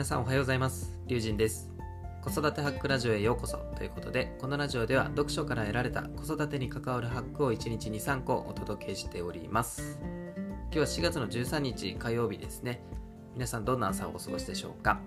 [0.00, 0.98] 皆さんおはようございます。
[1.08, 1.70] 龍神です。
[2.22, 10.00] 子育てハックラジオへようこそということでこのラジオでは読書から得られた子育てに関わるハックを1日に3個お届けしております。
[10.02, 12.82] 今日は4月の13日火曜日ですね。
[13.34, 15.00] 皆さんどんな朝をお過ごしでしょうか。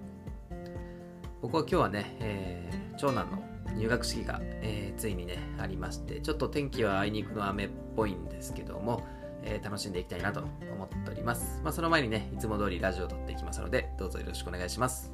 [1.41, 3.43] 僕は今日はね、えー、長男の
[3.75, 9.03] 入学式が、えー、ついにねありましてちょっと天気はあいにくの雨っぽいんですけども
[9.43, 11.61] えー、楽しんでいきたいなと思っております。
[11.63, 15.11] まあ、その前にね、いつも通りラジオを撮っていきますので、どうぞよろしくお願いします。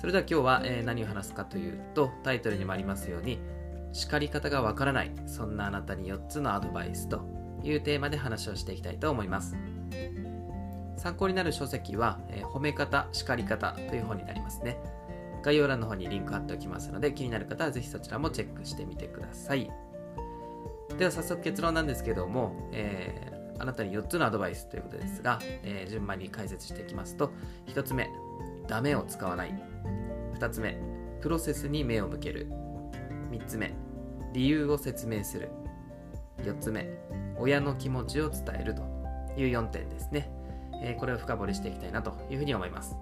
[0.00, 3.38] それでは今日は、えー、何を話すかというと、タイトルにもありますように、
[3.92, 7.22] 叱り方がわからない、そんなあなたに4つのアドバイスと
[7.62, 9.56] いうテーマで話をしていきたいと思います。
[10.96, 14.78] 参考になる書籍は、えー、褒め方、叱り方という本になりますね。
[15.42, 19.70] 概要欄の方にリンク貼っておきますので、気になる方はぜひそちらもチェックしてみてください。
[20.98, 27.32] では早速結論なんですけども、えー、あなたに4つのアドバイスということですが、えー、順番に解説していきますと
[27.66, 28.08] 1つ目
[28.68, 29.54] ダメを使わない。
[30.38, 30.78] 2つ目
[31.20, 32.48] プロセスに目を向ける。
[33.30, 33.72] 3つ目
[34.32, 35.50] 理由を説明する。
[36.42, 36.88] 4つ目
[37.36, 38.82] 親の気持ちを伝えると
[39.36, 40.30] いう4点ですね、
[40.82, 42.96] えー、これを深掘りしていきたいなというふうに思います。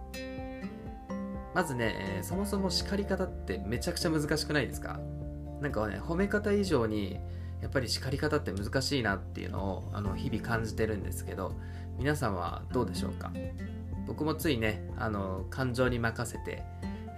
[1.54, 4.98] まずね、えー、そもそも叱り方ってめちゃくちゃ難しくないですか？
[5.60, 7.20] なんかね褒め方以上に
[7.62, 11.54] やっぱり叱り方って難しいなっていうのをあの日々感じてるんですけど
[11.96, 13.32] 皆さんはどうでしょうか？
[14.06, 16.64] 僕もついねあの感情に任せて、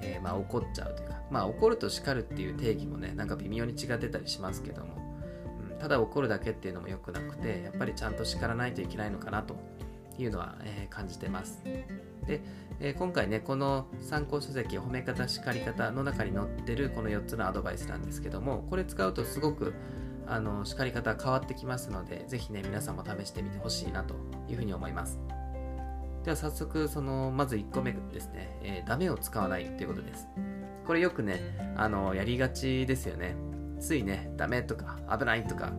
[0.03, 4.95] えー、まあ、怒っちゃうというかまあ怒ると叱るっていう定義もねなんか微妙に違ってたりしますけども、
[5.73, 9.57] うん、ただ怒るだけっていうのも良くなくてやっぱりちゃんと叱らないといけないのかなと
[10.19, 11.63] いうのは、えー、感じてます。
[12.27, 12.43] で、
[12.81, 19.75] えー、今回ねこの参考書籍褒め方叱り方の中に載ってるこの4つのアドバイスなんですけどもこれ使うとすごく
[20.27, 24.15] あの叱り方変わってきますので、ぜひね、皆さんも試してみてほしいなと
[24.49, 25.19] いうふうに思います。
[26.25, 30.27] では早速、その、まず1個目ですね、えー、ダメを使わないということです。
[30.87, 33.37] これよくね、あの、やりがちですよね。
[33.81, 35.73] ついね、ダメとか危ないとか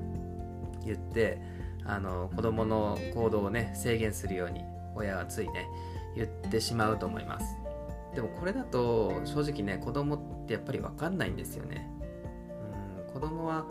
[0.85, 1.41] 言って、
[1.84, 4.61] あの、子供の行動をね、制限するように、
[4.95, 5.67] 親はついね、
[6.16, 7.66] 言ってしまうと思います。
[8.16, 11.94] でもこれだと正直ね子供ってやっぱり分かんないんですよね子
[13.25, 13.65] 子供は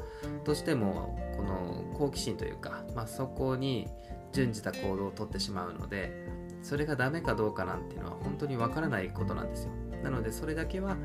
[0.44, 3.86] どうしてもこの好奇心というか、まあ、そこに
[4.32, 6.26] 準じた行動をとってしまうので
[6.62, 9.70] それがダメかどうかなんていうのは本当にわからないことなんですよ。
[10.02, 10.96] なのでそれだけは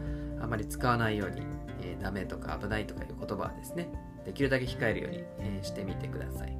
[0.42, 1.42] あまり使わないように、
[1.82, 3.90] えー、ダメとか危ないとかいう言葉はですね
[4.26, 6.58] できるだけ控えるように、えー、してみてください。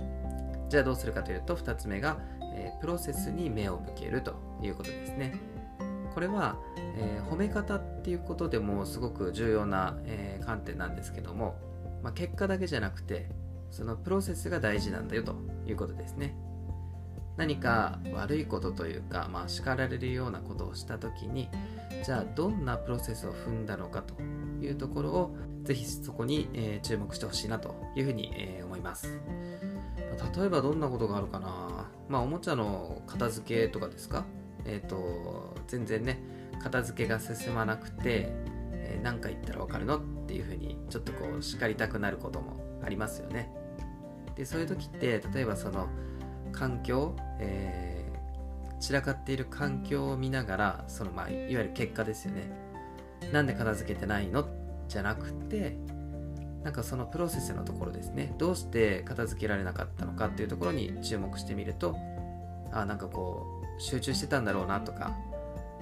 [0.70, 2.20] じゃあどうするかというと2つ目が、
[2.54, 5.34] えー、プロセスに目を向けるということですね。
[6.14, 11.56] これは、えー、褒め方っていうことでもすごく重要な、えー、観点なんですけども
[12.04, 13.30] まあ、結果だけじゃなくて
[13.72, 15.36] そのプロセスが大事なんだよと
[15.68, 16.36] いうことですね。
[17.38, 21.50] 何か悪いことというか、まあ、叱られるようなことをした時に
[22.04, 24.22] じゃあどんなプロセスを踏んだのかと
[24.62, 29.22] いうところをぜひそこに、えー、注目してほしいなというふうに、えー、思います、
[30.36, 31.90] 例えばどんなことがあるかな。
[32.10, 34.26] まあおもちゃの片付けとかですか？
[34.66, 36.22] えっ、ー、と全然ね
[36.62, 38.34] 片付けが進まなくて
[39.02, 40.02] 何、えー、か言ったらわかるの？
[40.30, 43.52] っていうふうにちょっとこう叱りたくなることもありますよね。
[44.36, 45.88] でそういう時って例えばその
[46.52, 52.52] 環境、えー、散らかっている環境を見ながらその、まあ、いわゆる結果ですよね。
[53.34, 54.48] なんで片付けてないの？
[54.88, 55.76] じゃなくて
[56.64, 58.36] なんかそのプロセスのところですね。
[58.38, 61.96] どうして片付けられなかったのかっていうところに注目してみると
[62.72, 65.18] あなんかこう集中してたんだろうなとか、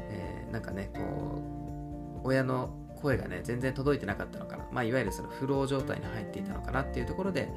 [0.09, 7.50] えー、なんかねこう親の声がね全然届いてなかったのかな、まあ、いわゆるそのフロー状態に入っていたのかなっていうところで、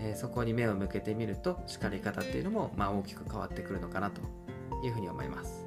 [0.00, 4.20] えー、そこに目を向けてみると叱り方っていうのも、まあ、大きく変わってくるのかなと
[4.84, 5.66] いうふうに思います、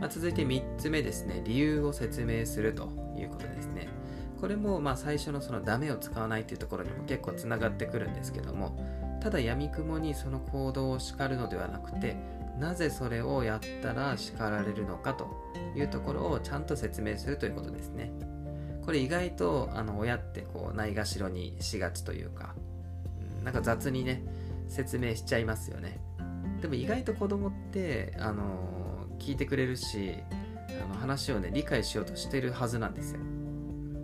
[0.00, 1.42] まあ、続いて3つ目ですね。
[1.44, 3.88] 理由を説明するということですね。
[4.40, 8.76] これもまあ最初のそのダメを使わないっていうところにも結構つながってくるんですけども
[9.22, 12.16] ただやみくもにその行動を叱るのではなくて
[12.58, 15.28] なぜそれをやったら叱られるのかと
[15.74, 18.12] いうところをちゃんと説明するということですね。
[18.84, 22.54] これ意外とあの親ってこうないがしろにしがちというか、
[23.42, 24.22] なんか雑にね
[24.68, 26.00] 説明しちゃいますよね。
[26.60, 30.16] でも意外と子供ってあの聞いてくれるし
[30.82, 33.20] あの話をね理解しようとしてるはずなんですよ。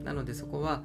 [0.04, 0.82] なのでそこは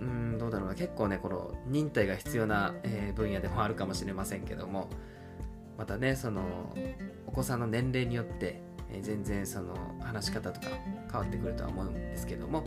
[0.00, 0.74] うんどうだろうな。
[0.74, 4.88] 結構ねこの忍耐が必要な、えー、分野でもあるかもしれませんけども
[5.76, 6.74] またねその
[7.26, 8.62] お子さんの年齢によって、
[8.92, 10.68] え、全然その話し方とか
[11.10, 12.64] 変わってくるとは思うんですけども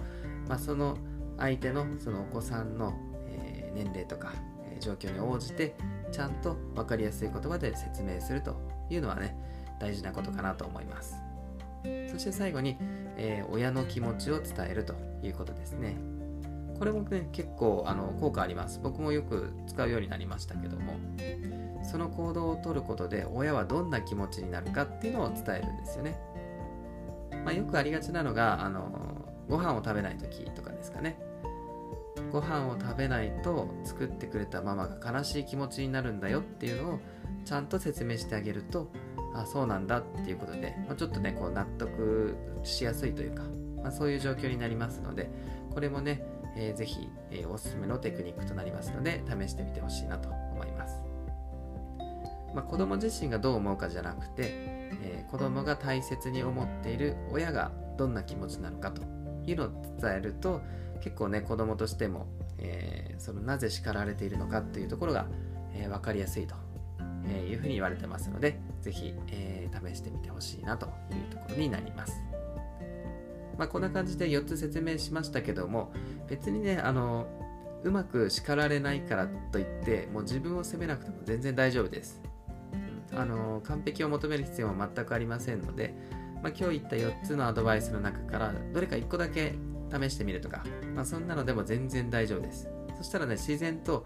[0.47, 0.97] まあ、その
[1.37, 2.93] 相手のそのお子さんの、
[3.27, 4.33] え、年齢とか、
[4.65, 5.75] え、状況に応じて
[6.11, 8.55] ちゃんと分かりやすい言葉で説明すると
[8.89, 9.35] いうのはね
[9.79, 11.15] 大事なことかなと思います。
[12.11, 12.77] そして最後に、
[13.17, 15.95] えー、親の気持ちを伝えるということですね。
[16.77, 18.79] これもね結構あの効果あります。
[18.83, 20.93] 僕もよく使うようになりましたけども。
[21.83, 26.19] その行動をとることで親はどんな気持ちになるかっていうのを伝えるんですよね、
[27.45, 28.89] まあ、よくありがちなのがあの
[29.49, 31.19] ご飯を食べない時とかですかね。
[32.31, 36.99] ご飯を食べないと作ってくれたママが悲しい気持ちになるんだよっていうのを
[37.45, 38.89] ちゃんと説明してあげると
[39.33, 43.43] あそうなんだっていうことで、まあ、ちょっとねこう納得しやすいというか、
[43.81, 45.29] まあ、そういう状況になりますので
[45.73, 46.23] これもね、
[46.55, 50.29] えー、ぜひ、えー、おすすめのテクニックとなりますので試してみてほしいなと
[52.53, 54.43] ま、あ、子供自身がどう思うかじゃなくて、
[55.03, 59.01] えー、子供が大切に思っている親がどんな気持ちなのかと
[59.45, 60.61] いうのを伝えると
[61.01, 62.27] 結構ね子供としても、
[62.57, 65.27] えー、そのなぜ叱られているのかっていうところが、
[65.73, 66.55] えー、分かりやすいと
[67.25, 72.23] えいうふうに言われてますので、ぜひ、えー、試してみてほしいなというところになります。
[73.57, 75.91] まあ、こんな感じで4つ説明しましたけども、
[76.27, 77.27] 別にね、あの、
[77.83, 82.21] うまく叱られないからといって、もう自分を責めなくても全然大丈夫です。
[83.13, 85.93] あの完璧を求める必要は全くありませんので、
[86.41, 89.55] まあ、今日言った4つのアドバイスの中からどれか1個だけ
[89.91, 90.63] 試してみるとか、
[90.95, 92.69] まあ、そんなのでも全然大丈夫です。
[92.97, 94.05] そしたらね、自然と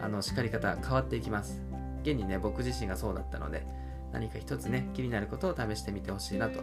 [0.00, 1.62] あの叱り方変わっていきます。
[2.02, 3.66] 現にね、僕自身がそうだったので、
[4.12, 6.60] 何か一つね、気になることを試してみてほしいなと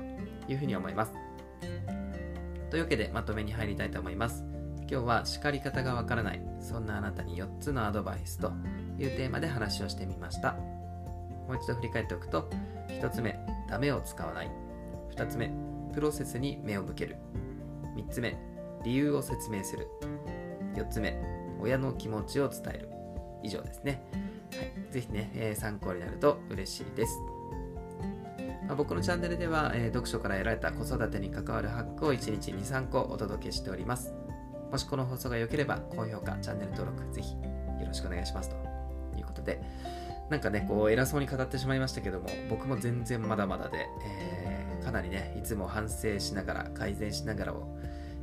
[0.48, 1.14] いうふうに思います。
[2.70, 4.44] というわけで、まとめに入りたいと思います。
[4.90, 8.52] 今日は叱り方がわからない、そんなあなたに4つのアドバイスと
[8.98, 10.56] いうテーマで話をしてみました。
[11.48, 12.50] もう一度振り返っておくと、
[12.90, 13.38] 1つ目、
[13.70, 14.52] ダメを使わない。
[15.16, 15.52] 2つ目、
[15.94, 17.18] プロセスに目を向ける。
[17.96, 18.38] 3つ目、
[18.84, 19.88] 理由を説明する。
[20.76, 21.20] 4つ目、
[21.62, 22.90] 親の気持ちを伝える。
[23.44, 24.02] 以上ですね。
[24.56, 27.20] はい、ぜひね、えー、参考になると嬉しいです。
[28.68, 34.14] まあ、僕のチャンネルでは、えー、読書から得られた子育てに関わるハックを1日2、3個お届けしております。
[34.72, 37.40] もしこの放送が良ければ、高評価、チャンネル登録、ぜひよ
[37.88, 38.56] ろしくお願いしますと
[39.18, 39.62] いうことで、
[40.30, 47.78] なんかね、こう偉そうに語ってしまいましたけども、僕も全然まだまだで、えー、かなりね、いつも反省しながら、改善しながらを、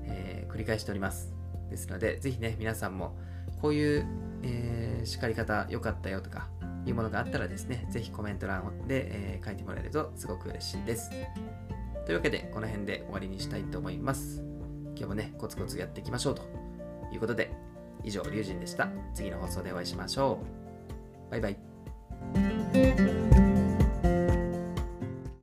[0.05, 1.33] えー、繰り返しております。
[1.69, 3.17] ですので、ぜひね、皆さんも
[3.61, 4.07] こういう、
[4.43, 6.49] えー、叱り方良かったよとか
[6.87, 11.11] いうものがあったらですね、ぜひコメント欄で、えー、書いてもらえるとすごく嬉しいです。
[12.07, 14.43] というわけで、この辺で終わりにしたいと思います。
[14.97, 16.43] 今日もね、コツコツやっていきましょうと
[17.13, 17.53] いうことで、
[18.03, 18.89] 以上、龍神でした。
[19.15, 20.41] 次の放送でお会いしましょ
[21.29, 21.31] う。
[21.31, 21.70] バイバイ。